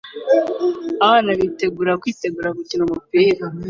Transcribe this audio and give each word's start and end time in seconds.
Abana 1.05 1.29
bitegura 1.39 1.99
kwitegura 2.01 2.49
gukina 2.57 2.81
umupira 2.87 3.45